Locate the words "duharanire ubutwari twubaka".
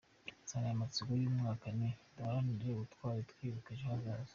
2.15-3.69